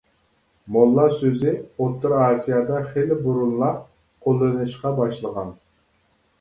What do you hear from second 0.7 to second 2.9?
موللا سۆزى ئوتتۇرا ئاسىيادا